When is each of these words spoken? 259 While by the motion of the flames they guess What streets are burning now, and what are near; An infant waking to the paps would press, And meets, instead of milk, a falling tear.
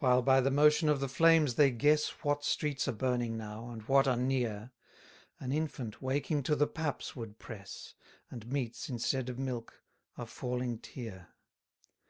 259 0.00 0.14
While 0.18 0.22
by 0.22 0.42
the 0.42 0.50
motion 0.50 0.90
of 0.90 1.00
the 1.00 1.08
flames 1.08 1.54
they 1.54 1.70
guess 1.70 2.08
What 2.22 2.44
streets 2.44 2.86
are 2.88 2.92
burning 2.92 3.38
now, 3.38 3.70
and 3.70 3.80
what 3.84 4.06
are 4.06 4.14
near; 4.18 4.70
An 5.40 5.50
infant 5.50 6.02
waking 6.02 6.42
to 6.42 6.54
the 6.54 6.66
paps 6.66 7.16
would 7.16 7.38
press, 7.38 7.94
And 8.30 8.52
meets, 8.52 8.90
instead 8.90 9.30
of 9.30 9.38
milk, 9.38 9.82
a 10.18 10.26
falling 10.26 10.76
tear. 10.78 11.28